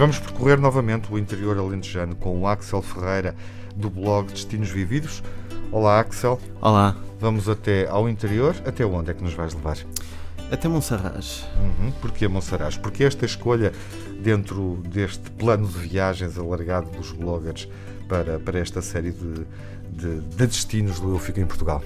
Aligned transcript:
Vamos 0.00 0.18
percorrer 0.18 0.58
novamente 0.58 1.12
o 1.12 1.18
interior 1.18 1.58
alentejano 1.58 2.16
com 2.16 2.40
o 2.40 2.46
Axel 2.46 2.80
Ferreira 2.80 3.36
do 3.76 3.90
blog 3.90 4.32
Destinos 4.32 4.70
Vividos. 4.70 5.22
Olá, 5.70 6.00
Axel. 6.00 6.40
Olá. 6.58 6.96
Vamos 7.20 7.50
até 7.50 7.86
ao 7.86 8.08
interior. 8.08 8.56
Até 8.64 8.82
onde 8.86 9.10
é 9.10 9.14
que 9.14 9.22
nos 9.22 9.34
vais 9.34 9.52
levar? 9.52 9.76
Até 10.50 10.68
Monsaraz. 10.68 11.44
Uhum. 11.60 11.90
Porquê 12.00 12.26
Monsaraz? 12.28 12.78
Porque 12.78 13.04
esta 13.04 13.26
escolha 13.26 13.74
dentro 14.22 14.82
deste 14.88 15.30
plano 15.32 15.68
de 15.68 15.78
viagens 15.78 16.38
alargado 16.38 16.90
dos 16.92 17.12
bloggers 17.12 17.68
para, 18.08 18.38
para 18.38 18.58
esta 18.58 18.80
série 18.80 19.10
de, 19.10 19.44
de, 19.92 20.20
de 20.20 20.46
destinos 20.46 20.98
do 20.98 21.10
Eu 21.10 21.18
Fico 21.18 21.40
em 21.40 21.46
Portugal? 21.46 21.84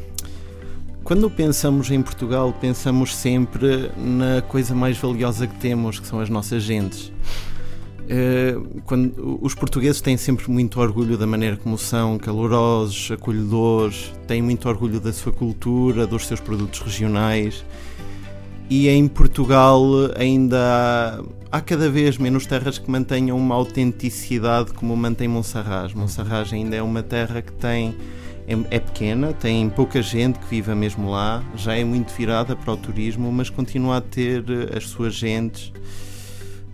Quando 1.03 1.29
pensamos 1.29 1.91
em 1.91 2.01
Portugal, 2.01 2.55
pensamos 2.61 3.17
sempre 3.17 3.91
na 3.97 4.41
coisa 4.41 4.73
mais 4.73 4.97
valiosa 4.97 5.49
que 5.49 5.57
temos, 5.57 5.99
que 5.99 6.07
são 6.07 6.21
as 6.21 6.29
nossas 6.29 6.63
gentes. 6.63 7.13
Uh, 8.05 8.83
quando, 8.85 9.39
os 9.41 9.55
portugueses 9.55 10.01
têm 10.01 10.17
sempre 10.17 10.51
muito 10.51 10.79
orgulho 10.79 11.17
da 11.17 11.27
maneira 11.27 11.57
como 11.57 11.79
são, 11.79 12.19
calorosos, 12.19 13.11
acolhedores, 13.11 14.13
têm 14.27 14.43
muito 14.43 14.69
orgulho 14.69 15.01
da 15.01 15.13
sua 15.13 15.33
cultura, 15.33 16.07
dos 16.07 16.27
seus 16.27 16.41
produtos 16.41 16.81
regionais. 16.81 17.65
E 18.69 18.89
em 18.89 19.07
Portugal 19.09 19.83
ainda 20.17 20.59
há, 21.51 21.59
há 21.59 21.61
cada 21.61 21.91
vez 21.91 22.19
menos 22.19 22.47
terras 22.47 22.79
que 22.79 22.91
mantenham 22.91 23.37
uma 23.37 23.55
autenticidade 23.55 24.73
como 24.73 24.97
mantém 24.97 25.29
Monserrat. 25.29 25.95
Monserrat 25.95 26.53
ainda 26.53 26.77
é 26.77 26.83
uma 26.83 27.03
terra 27.03 27.41
que 27.41 27.53
tem 27.53 27.95
é, 28.47 28.77
é, 28.77 28.79
pequena, 28.79 29.33
tem 29.33 29.69
pouca 29.71 30.03
gente 30.03 30.39
que 30.39 30.47
viva 30.47 30.75
mesmo 30.75 31.11
lá, 31.11 31.43
já 31.57 31.75
é 31.75 31.85
muito 31.85 32.13
virada 32.13 32.55
para 32.55 32.73
o 32.73 32.77
turismo, 32.77 33.33
mas 33.33 33.49
continua 33.49 33.99
a 33.99 34.01
ter 34.01 34.45
eh, 34.49 34.77
as 34.77 34.85
suas 34.85 35.15
gentes, 35.15 35.73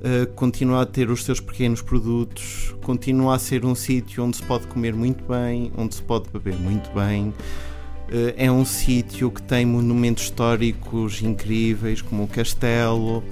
uh, 0.01 0.27
continua 0.35 0.83
a 0.83 0.87
ter 0.87 1.11
os 1.11 1.25
seus 1.25 1.41
pequenos 1.41 1.83
produtos, 1.83 2.75
continua 2.83 3.37
a 3.37 3.39
ser 3.39 3.65
um 3.65 3.75
sítio 3.75 4.25
onde 4.25 4.39
se 4.39 4.43
pode 4.43 4.67
comer 4.67 4.95
muito 4.95 5.25
bem, 5.25 5.73
onde 5.77 5.95
se 5.95 6.03
pode 6.03 6.29
beber 6.31 6.57
muito 6.57 6.91
bem. 6.93 7.29
Uh, 7.29 8.35
é 8.37 8.51
um 8.51 8.65
sítio 8.65 9.31
que 9.31 9.43
tem 9.43 9.65
monumentos 9.65 10.25
históricos 10.25 11.23
incríveis, 11.23 12.03
como 12.03 12.25
o 12.25 12.29
Castelo. 12.29 13.23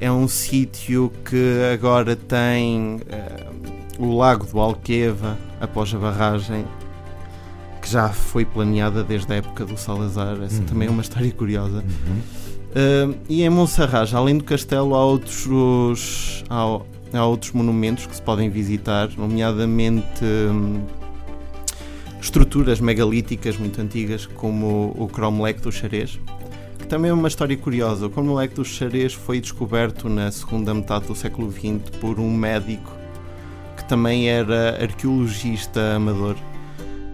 É 0.00 0.10
um 0.10 0.28
sítio 0.28 1.12
que 1.24 1.60
agora 1.72 2.16
tem 2.16 2.96
uh, 2.96 4.02
o 4.04 4.16
Lago 4.16 4.46
do 4.46 4.58
Alqueva, 4.60 5.38
após 5.60 5.92
a 5.94 5.98
barragem 5.98 6.64
que 7.80 7.88
já 7.88 8.08
foi 8.08 8.44
planeada 8.44 9.02
desde 9.02 9.32
a 9.32 9.36
época 9.36 9.64
do 9.64 9.76
Salazar. 9.76 10.40
Essa 10.42 10.60
uhum. 10.60 10.66
também 10.66 10.88
é 10.88 10.90
uma 10.90 11.02
história 11.02 11.30
curiosa. 11.32 11.78
Uhum. 11.78 12.20
Uh, 12.68 13.16
e 13.28 13.42
em 13.42 13.48
Monserrat, 13.48 14.12
além 14.14 14.36
do 14.36 14.44
castelo, 14.44 14.94
há 14.94 15.04
outros, 15.04 16.44
há, 16.50 16.80
há, 17.12 17.24
outros 17.24 17.52
monumentos 17.52 18.06
que 18.06 18.14
se 18.14 18.22
podem 18.22 18.50
visitar, 18.50 19.08
nomeadamente 19.16 20.24
estruturas 22.20 22.80
megalíticas 22.80 23.56
muito 23.56 23.80
antigas, 23.80 24.26
como 24.26 24.94
o, 24.96 25.04
o 25.04 25.08
Cromlech 25.08 25.60
do 25.60 25.72
Xarês, 25.72 26.20
que 26.78 26.86
também 26.86 27.10
é 27.10 27.14
uma 27.14 27.28
história 27.28 27.56
curiosa. 27.56 28.06
O 28.06 28.10
Cromlech 28.10 28.54
do 28.54 28.64
Xarês 28.64 29.14
foi 29.14 29.40
descoberto 29.40 30.08
na 30.08 30.30
segunda 30.30 30.74
metade 30.74 31.06
do 31.06 31.14
século 31.14 31.50
XX 31.50 31.90
por 32.00 32.20
um 32.20 32.30
médico 32.30 32.92
que 33.76 33.84
também 33.84 34.28
era 34.28 34.82
arqueologista 34.82 35.94
amador 35.96 36.36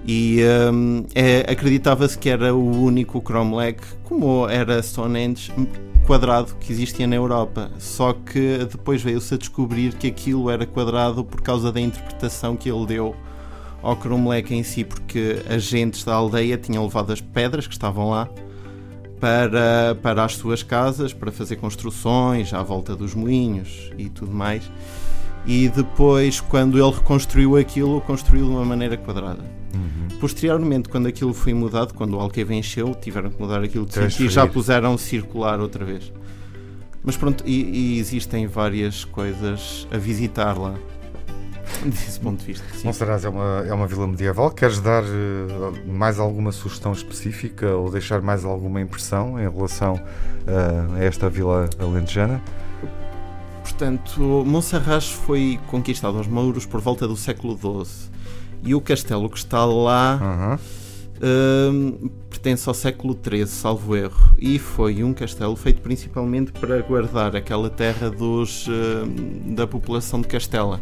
e 0.06 0.40
um, 0.72 1.04
é, 1.14 1.50
acreditava-se 1.50 2.18
que 2.18 2.28
era 2.28 2.54
o 2.54 2.82
único 2.82 3.20
Cromlech, 3.20 3.80
como 4.02 4.46
era 4.48 4.82
Stonehenge, 4.82 5.50
quadrado 6.06 6.54
que 6.56 6.72
existia 6.72 7.06
na 7.06 7.16
Europa. 7.16 7.70
Só 7.78 8.12
que 8.12 8.58
depois 8.70 9.02
veio-se 9.02 9.34
a 9.34 9.38
descobrir 9.38 9.94
que 9.94 10.06
aquilo 10.06 10.50
era 10.50 10.66
quadrado 10.66 11.24
por 11.24 11.40
causa 11.40 11.72
da 11.72 11.80
interpretação 11.80 12.56
que 12.56 12.70
ele 12.70 12.86
deu 12.86 13.16
ao 13.82 13.96
Cromlech 13.96 14.54
em 14.54 14.62
si, 14.62 14.84
porque 14.84 15.42
agentes 15.48 16.04
da 16.04 16.14
aldeia 16.14 16.56
tinham 16.56 16.84
levado 16.84 17.12
as 17.12 17.20
pedras 17.20 17.66
que 17.66 17.72
estavam 17.72 18.10
lá 18.10 18.28
para, 19.20 19.94
para 20.02 20.24
as 20.24 20.34
suas 20.34 20.62
casas, 20.62 21.14
para 21.14 21.32
fazer 21.32 21.56
construções 21.56 22.52
à 22.52 22.62
volta 22.62 22.94
dos 22.94 23.14
moinhos 23.14 23.90
e 23.96 24.10
tudo 24.10 24.32
mais. 24.32 24.70
E 25.46 25.68
depois, 25.68 26.40
quando 26.40 26.78
ele 26.78 26.90
reconstruiu 26.90 27.56
aquilo, 27.56 28.00
construiu 28.00 28.46
de 28.46 28.50
uma 28.50 28.64
maneira 28.64 28.96
quadrada. 28.96 29.42
Uhum. 29.74 30.18
Posteriormente, 30.18 30.88
quando 30.88 31.06
aquilo 31.06 31.34
foi 31.34 31.52
mudado, 31.52 31.92
quando 31.92 32.16
o 32.16 32.20
Alqueva 32.20 32.54
encheu, 32.54 32.94
tiveram 32.94 33.30
que 33.30 33.40
mudar 33.40 33.62
aquilo 33.62 33.84
de 33.84 34.22
e 34.22 34.28
já 34.28 34.46
puseram 34.46 34.96
circular 34.96 35.60
outra 35.60 35.84
vez. 35.84 36.10
Mas 37.04 37.16
pronto, 37.16 37.44
e, 37.46 37.96
e, 37.96 37.98
existem 37.98 38.46
várias 38.46 39.04
coisas 39.04 39.86
a 39.92 39.98
visitar 39.98 40.58
lá. 40.58 40.74
Desse 41.84 42.18
ponto 42.18 42.40
de 42.40 42.46
vista. 42.46 42.64
Monsaraz 42.82 43.24
é 43.26 43.28
uma, 43.28 43.64
é 43.66 43.74
uma 43.74 43.86
vila 43.86 44.06
medieval. 44.06 44.50
Queres 44.50 44.80
dar 44.80 45.02
uh, 45.02 45.86
mais 45.86 46.18
alguma 46.18 46.50
sugestão 46.52 46.92
específica 46.92 47.74
ou 47.76 47.90
deixar 47.90 48.22
mais 48.22 48.44
alguma 48.44 48.80
impressão 48.80 49.38
em 49.38 49.50
relação 49.50 49.94
uh, 49.94 50.94
a 50.96 51.04
esta 51.04 51.28
vila 51.28 51.68
alentejana? 51.78 52.40
Portanto, 53.76 54.44
Monserrat 54.46 55.02
foi 55.02 55.58
conquistado 55.66 56.16
aos 56.16 56.28
mouros 56.28 56.64
por 56.64 56.80
volta 56.80 57.08
do 57.08 57.16
século 57.16 57.58
XII 57.58 58.08
e 58.62 58.72
o 58.72 58.80
castelo 58.80 59.28
que 59.28 59.36
está 59.36 59.64
lá 59.64 60.20
uhum. 60.22 62.04
uh, 62.04 62.08
pertence 62.30 62.68
ao 62.68 62.74
século 62.74 63.18
XIII, 63.20 63.48
salvo 63.48 63.96
erro, 63.96 64.32
e 64.38 64.60
foi 64.60 65.02
um 65.02 65.12
castelo 65.12 65.56
feito 65.56 65.82
principalmente 65.82 66.52
para 66.52 66.80
guardar 66.82 67.34
aquela 67.34 67.68
terra 67.68 68.08
dos, 68.08 68.68
uh, 68.68 69.52
da 69.56 69.66
população 69.66 70.20
de 70.20 70.28
Castela. 70.28 70.80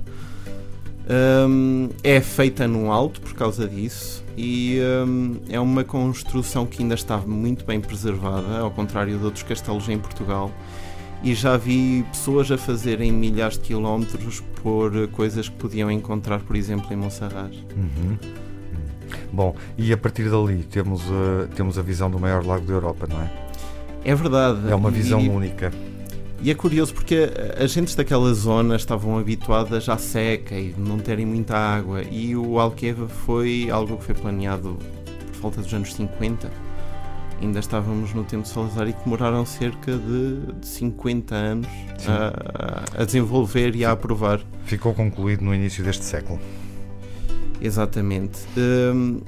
Um, 1.49 1.89
é 2.05 2.21
feita 2.21 2.69
no 2.69 2.93
alto 2.93 3.23
por 3.23 3.33
causa 3.33 3.67
disso 3.67 4.23
e 4.37 4.79
um, 5.05 5.41
é 5.49 5.59
uma 5.59 5.83
construção 5.83 6.67
que 6.67 6.83
ainda 6.83 6.95
está 6.95 7.17
muito 7.17 7.65
bem 7.65 7.81
preservada, 7.81 8.59
ao 8.59 8.71
contrário 8.71 9.19
de 9.19 9.25
outros 9.25 9.43
castelos 9.43 9.89
em 9.89 9.99
Portugal 9.99 10.51
e 11.23 11.35
já 11.35 11.57
vi 11.57 12.05
pessoas 12.11 12.51
a 12.51 12.59
fazerem 12.59 13.13
milhares 13.13 13.57
de 13.57 13.65
quilómetros 13.65 14.41
por 14.63 15.09
coisas 15.09 15.49
que 15.49 15.57
podiam 15.57 15.91
encontrar, 15.91 16.41
por 16.41 16.57
exemplo, 16.57 16.93
em 16.93 16.97
Monserrat. 16.97 17.55
Uhum. 17.77 18.17
Bom, 19.33 19.55
e 19.79 19.93
a 19.93 19.97
partir 19.97 20.29
dali 20.29 20.65
temos 20.65 21.03
a, 21.03 21.47
temos 21.55 21.79
a 21.79 21.83
visão 21.83 22.11
do 22.11 22.19
maior 22.19 22.45
lago 22.45 22.67
da 22.67 22.73
Europa, 22.73 23.07
não 23.09 23.21
é? 23.21 23.31
É 24.05 24.15
verdade. 24.15 24.71
É 24.71 24.75
uma 24.75 24.91
visão 24.91 25.21
e, 25.21 25.29
única. 25.29 25.73
E 26.43 26.51
é 26.51 26.55
curioso 26.55 26.93
porque 26.93 27.31
as 27.57 27.71
gentes 27.71 27.95
daquela 27.95 28.33
zona 28.35 28.75
estavam 28.75 29.17
habituadas 29.17 29.89
à 29.89 29.97
seca 29.97 30.57
e 30.57 30.75
não 30.77 30.99
terem 30.99 31.25
muita 31.25 31.57
água 31.57 32.03
e 32.03 32.35
o 32.35 32.59
Alqueva 32.59 33.07
foi 33.07 33.71
algo 33.71 33.97
que 33.97 34.05
foi 34.05 34.15
planeado 34.15 34.77
por 35.33 35.41
volta 35.41 35.63
dos 35.63 35.73
anos 35.73 35.95
50 35.95 36.51
ainda 37.43 37.59
estávamos 37.59 38.15
no 38.15 38.25
tempo 38.25 38.45
de 38.45 38.49
Salazar 38.49 38.89
e 38.89 38.93
que 38.93 39.05
demoraram 39.05 39.45
cerca 39.45 39.97
de, 39.97 40.53
de 40.61 40.67
50 40.67 41.35
anos 41.35 41.69
a, 42.07 43.03
a, 43.03 43.05
desenvolver 43.05 43.75
e 43.75 43.85
a 43.85 43.93
aprovar. 43.93 44.41
Ficou 44.65 44.95
concluído 44.95 45.45
no 45.45 45.55
início 45.55 45.85
deste 45.85 46.05
século. 46.05 46.39
Exatamente. 47.61 48.41
Um, 48.57 49.21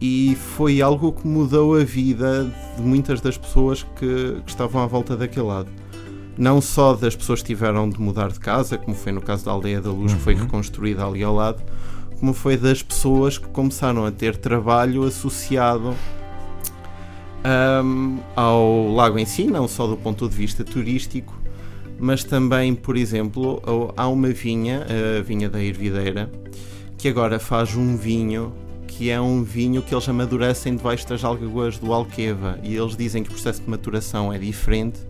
e 0.00 0.36
foi 0.36 0.82
algo 0.82 1.12
que 1.12 1.26
mudou 1.26 1.76
a 1.76 1.84
vida 1.84 2.52
de 2.76 2.82
muitas 2.82 3.20
das 3.20 3.38
pessoas 3.38 3.82
que, 3.82 4.42
que 4.44 4.50
estavam 4.50 4.82
à 4.82 4.86
volta 4.86 5.16
daquele 5.16 5.46
lado. 5.46 5.70
Não 6.36 6.60
só 6.60 6.94
das 6.94 7.16
pessoas 7.16 7.40
que 7.40 7.46
tiveram 7.46 7.88
de 7.88 8.00
mudar 8.00 8.28
de 8.28 8.40
casa, 8.40 8.76
como 8.76 8.94
foi 8.94 9.12
no 9.12 9.22
caso 9.22 9.44
da 9.44 9.52
Aldeia 9.52 9.80
da 9.80 9.90
Luz, 9.90 10.12
uhum. 10.12 10.18
que 10.18 10.24
foi 10.24 10.34
uhum. 10.34 10.42
reconstruída 10.42 11.06
ali 11.06 11.22
ao 11.22 11.34
lado, 11.34 11.62
como 12.18 12.34
foi 12.34 12.56
das 12.56 12.82
pessoas 12.82 13.38
que 13.38 13.48
começaram 13.48 14.04
a 14.04 14.10
ter 14.10 14.36
trabalho 14.36 15.04
associado 15.04 15.94
um, 17.44 18.18
ao 18.34 18.92
lago 18.92 19.18
em 19.18 19.26
si, 19.26 19.44
não 19.44 19.68
só 19.68 19.86
do 19.86 19.96
ponto 19.96 20.28
de 20.28 20.34
vista 20.34 20.64
turístico, 20.64 21.38
mas 21.98 22.24
também, 22.24 22.74
por 22.74 22.96
exemplo, 22.96 23.62
há 23.96 24.08
uma 24.08 24.28
vinha, 24.28 24.86
a 25.18 25.22
vinha 25.22 25.48
da 25.48 25.62
Ervideira, 25.62 26.30
que 26.98 27.08
agora 27.08 27.38
faz 27.38 27.76
um 27.76 27.96
vinho 27.96 28.52
que 28.86 29.10
é 29.10 29.20
um 29.20 29.42
vinho 29.42 29.82
que 29.82 29.92
eles 29.92 30.08
amadurecem 30.08 30.76
debaixo 30.76 31.08
das 31.08 31.24
algaguas 31.24 31.78
do 31.78 31.92
Alqueva 31.92 32.60
e 32.62 32.76
eles 32.76 32.96
dizem 32.96 33.24
que 33.24 33.28
o 33.28 33.32
processo 33.32 33.60
de 33.60 33.68
maturação 33.68 34.32
é 34.32 34.38
diferente 34.38 35.00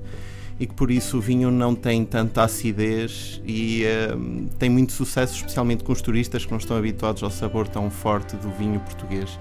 e 0.58 0.66
que 0.66 0.72
por 0.72 0.90
isso 0.90 1.18
o 1.18 1.20
vinho 1.20 1.50
não 1.50 1.74
tem 1.74 2.02
tanta 2.04 2.44
acidez 2.44 3.42
e 3.44 3.84
um, 4.16 4.46
tem 4.58 4.70
muito 4.70 4.92
sucesso, 4.92 5.34
especialmente 5.34 5.84
com 5.84 5.92
os 5.92 6.00
turistas 6.00 6.46
que 6.46 6.50
não 6.50 6.58
estão 6.58 6.78
habituados 6.78 7.22
ao 7.22 7.30
sabor 7.30 7.68
tão 7.68 7.90
forte 7.90 8.36
do 8.36 8.50
vinho 8.52 8.80
português. 8.80 9.38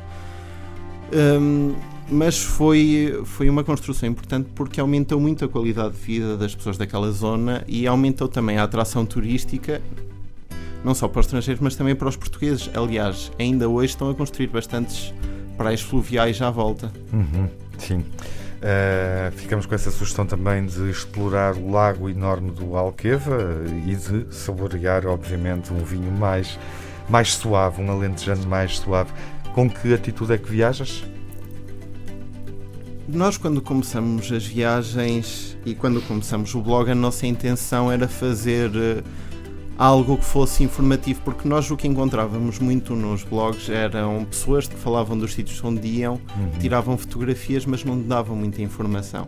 Um, 1.13 1.75
mas 2.09 2.41
foi, 2.41 3.21
foi 3.25 3.49
uma 3.49 3.63
construção 3.63 4.07
importante 4.09 4.49
porque 4.53 4.79
aumentou 4.79 5.19
muito 5.19 5.45
a 5.45 5.49
qualidade 5.49 5.95
de 5.95 6.01
vida 6.01 6.37
das 6.37 6.53
pessoas 6.53 6.77
daquela 6.77 7.11
zona 7.11 7.63
e 7.67 7.87
aumentou 7.87 8.27
também 8.27 8.57
a 8.57 8.63
atração 8.63 9.05
turística, 9.05 9.81
não 10.83 10.93
só 10.93 11.07
para 11.07 11.21
os 11.21 11.25
estrangeiros, 11.25 11.61
mas 11.61 11.75
também 11.75 11.95
para 11.95 12.09
os 12.09 12.15
portugueses. 12.15 12.69
Aliás, 12.73 13.31
ainda 13.39 13.69
hoje 13.69 13.93
estão 13.93 14.09
a 14.09 14.15
construir 14.15 14.47
bastantes 14.47 15.13
praias 15.57 15.81
fluviais 15.81 16.41
à 16.41 16.49
volta. 16.49 16.91
Uhum, 17.11 17.47
sim. 17.77 18.05
Uh, 18.63 19.29
ficamos 19.35 19.65
com 19.65 19.75
essa 19.75 19.91
sugestão 19.91 20.25
também 20.25 20.65
de 20.65 20.89
explorar 20.89 21.55
o 21.57 21.69
lago 21.69 22.09
enorme 22.09 22.49
do 22.49 22.77
Alqueva 22.77 23.61
e 23.85 23.93
de 23.93 24.33
saborear, 24.33 25.05
obviamente, 25.05 25.73
um 25.73 25.83
vinho 25.83 26.11
mais, 26.11 26.57
mais 27.09 27.33
suave, 27.33 27.81
um 27.81 27.91
alentejano 27.91 28.47
mais 28.47 28.77
suave. 28.77 29.11
Com 29.53 29.69
que 29.69 29.93
atitude 29.93 30.33
é 30.33 30.37
que 30.37 30.49
viajas? 30.49 31.03
Nós, 33.07 33.37
quando 33.37 33.61
começamos 33.61 34.31
as 34.31 34.45
viagens 34.45 35.57
e 35.65 35.75
quando 35.75 36.01
começamos 36.01 36.55
o 36.55 36.61
blog, 36.61 36.89
a 36.89 36.95
nossa 36.95 37.27
intenção 37.27 37.91
era 37.91 38.07
fazer 38.07 38.69
uh, 38.69 39.03
algo 39.77 40.17
que 40.17 40.23
fosse 40.23 40.63
informativo, 40.63 41.21
porque 41.21 41.47
nós 41.47 41.69
o 41.69 41.75
que 41.75 41.85
encontrávamos 41.85 42.59
muito 42.59 42.95
nos 42.95 43.23
blogs 43.23 43.69
eram 43.69 44.23
pessoas 44.23 44.67
que 44.67 44.75
falavam 44.75 45.17
dos 45.17 45.33
sítios 45.33 45.61
onde 45.63 45.85
iam, 45.85 46.13
uhum. 46.13 46.59
tiravam 46.59 46.97
fotografias, 46.97 47.65
mas 47.65 47.83
não 47.83 48.01
davam 48.01 48.37
muita 48.37 48.61
informação. 48.61 49.27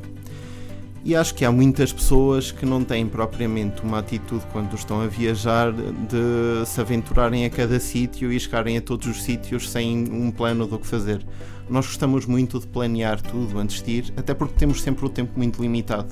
E 1.05 1.15
acho 1.15 1.35
que 1.35 1.45
há 1.45 1.51
muitas 1.51 1.93
pessoas 1.93 2.51
que 2.51 2.65
não 2.65 2.83
têm 2.83 3.07
propriamente 3.07 3.83
uma 3.83 3.99
atitude 3.99 4.43
quando 4.51 4.75
estão 4.75 5.01
a 5.01 5.05
viajar 5.05 5.71
de 5.71 6.65
se 6.65 6.81
aventurarem 6.81 7.45
a 7.45 7.49
cada 7.51 7.79
sítio 7.79 8.33
e 8.33 8.39
chegarem 8.39 8.75
a 8.75 8.81
todos 8.81 9.05
os 9.05 9.21
sítios 9.21 9.69
sem 9.69 10.11
um 10.11 10.31
plano 10.31 10.65
do 10.65 10.79
que 10.79 10.87
fazer. 10.87 11.23
Nós 11.69 11.85
gostamos 11.85 12.25
muito 12.25 12.59
de 12.59 12.65
planear 12.65 13.21
tudo 13.21 13.59
antes 13.59 13.83
de 13.83 13.91
ir, 13.91 14.13
até 14.17 14.33
porque 14.33 14.55
temos 14.55 14.81
sempre 14.81 15.05
o 15.05 15.09
tempo 15.09 15.33
muito 15.37 15.61
limitado. 15.61 16.11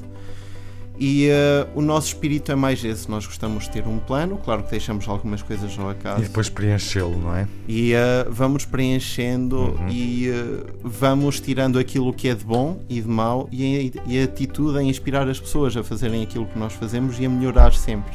E 1.05 1.27
uh, 1.27 1.67
o 1.75 1.81
nosso 1.81 2.07
espírito 2.07 2.50
é 2.50 2.55
mais 2.55 2.81
esse. 2.81 3.11
Nós 3.11 3.25
gostamos 3.25 3.65
de 3.65 3.71
ter 3.71 3.85
um 3.85 4.00
plano, 4.00 4.38
claro 4.38 4.63
que 4.63 4.71
deixamos 4.71 5.05
algumas 5.05 5.41
coisas 5.41 5.77
ao 5.77 5.89
acaso. 5.89 6.21
E 6.21 6.27
depois 6.27 6.47
preenchê-lo, 6.47 7.19
não 7.19 7.35
é? 7.35 7.45
E 7.67 7.91
uh, 7.94 8.31
vamos 8.31 8.63
preenchendo 8.63 9.57
uhum. 9.57 9.89
e 9.89 10.29
uh, 10.29 10.65
vamos 10.81 11.41
tirando 11.41 11.77
aquilo 11.77 12.13
que 12.13 12.29
é 12.29 12.33
de 12.33 12.45
bom 12.45 12.81
e 12.88 13.01
de 13.01 13.07
mau 13.09 13.50
e 13.51 13.91
a, 13.94 14.01
e 14.09 14.21
a 14.21 14.23
atitude 14.23 14.79
em 14.79 14.89
inspirar 14.89 15.27
as 15.27 15.41
pessoas 15.41 15.75
a 15.75 15.83
fazerem 15.83 16.23
aquilo 16.23 16.45
que 16.45 16.57
nós 16.57 16.71
fazemos 16.71 17.19
e 17.19 17.25
a 17.25 17.29
melhorar 17.29 17.73
sempre. 17.73 18.13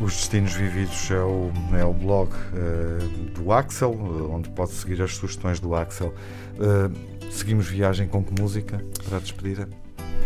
Os 0.00 0.12
Destinos 0.12 0.52
Vividos 0.52 1.10
é 1.10 1.20
o, 1.20 1.50
é 1.76 1.84
o 1.84 1.92
blog 1.92 2.30
do 3.34 3.50
Axel, 3.52 3.92
onde 4.32 4.48
pode 4.50 4.70
seguir 4.70 5.02
as 5.02 5.14
sugestões 5.16 5.58
do 5.58 5.74
Axel. 5.74 6.14
seguimos 7.28 7.66
viagem 7.66 8.06
com 8.06 8.22
que 8.22 8.40
música 8.40 8.82
para 9.04 9.18
a 9.18 9.20
despedida? 9.20 9.68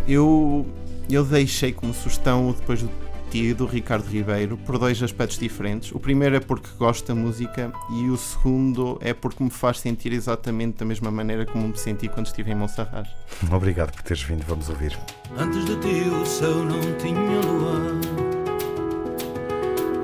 Eu 0.07 0.67
eu 1.09 1.25
deixei 1.25 1.73
como 1.73 1.93
sugestão 1.93 2.53
depois 2.53 2.83
do 2.83 2.91
tio 3.31 3.55
do 3.55 3.67
Ricardo 3.67 4.07
Ribeiro 4.07 4.57
por 4.57 4.79
dois 4.79 5.03
aspectos 5.03 5.39
diferentes. 5.39 5.91
O 5.93 5.99
primeiro 5.99 6.37
é 6.37 6.41
porque 6.41 6.69
gosto 6.79 7.09
da 7.09 7.15
música 7.15 7.73
e 7.91 8.09
o 8.09 8.17
segundo 8.17 8.97
é 9.01 9.13
porque 9.13 9.43
me 9.43 9.51
faz 9.51 9.81
sentir 9.81 10.13
exatamente 10.13 10.79
da 10.79 10.85
mesma 10.85 11.11
maneira 11.11 11.45
como 11.45 11.67
me 11.69 11.77
senti 11.77 12.09
quando 12.09 12.27
estive 12.27 12.53
em 12.53 12.55
Monserrat. 12.55 13.09
Obrigado 13.51 13.93
por 13.93 14.03
teres 14.03 14.23
vindo, 14.23 14.45
vamos 14.47 14.69
ouvir. 14.69 14.97
Antes 15.37 15.65
de 15.65 15.77
ti 15.77 16.09
o 16.09 16.25
céu 16.25 16.65
não 16.65 16.81
tinha 16.99 17.41
lua. 17.41 18.01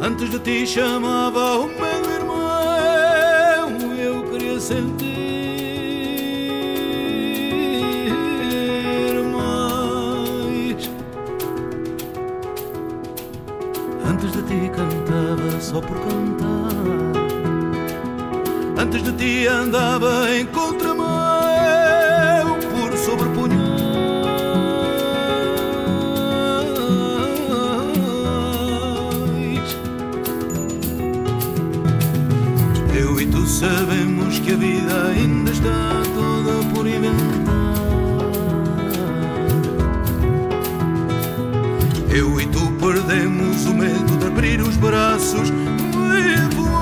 Antes 0.01 0.31
de 0.31 0.39
ti 0.41 0.67
chamava 0.67 1.59
o 1.59 1.69
meu 1.69 2.15
irmão. 2.15 2.41
Eu 3.97 4.25
queria 4.31 4.59
sentir 4.59 5.40
só 15.71 15.81
por 15.81 15.97
cantar. 16.01 16.71
Antes 18.77 19.03
de 19.03 19.13
ti 19.13 19.47
andava 19.47 20.31
em 20.35 20.47
contramão 20.47 21.07
por 22.75 22.97
tu 33.27 33.47
sabemos 33.47 34.39
que 34.41 34.53
a 34.53 34.57
vida 34.57 35.09
ainda 35.09 35.51
está 35.51 36.03
toda 36.15 36.30
Eu 42.13 42.41
e 42.41 42.47
tu 42.47 42.73
perdemos 42.73 43.67
o 43.67 43.75
medo 43.75 44.17
de 44.19 44.27
abrir 44.27 44.61
os 44.61 44.77
braços 44.77 45.49
e 45.49 46.55
voar. 46.57 46.81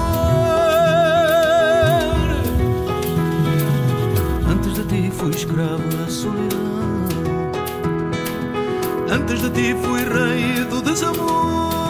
Antes 4.50 4.74
de 4.74 4.84
ti 4.84 5.10
fui 5.14 5.30
escravo 5.30 5.82
da 5.96 6.08
solidão. 6.08 7.04
Antes 9.10 9.42
de 9.42 9.50
ti 9.50 9.76
fui 9.82 10.00
rei 10.00 10.64
do 10.64 10.80
desamor. 10.80 11.87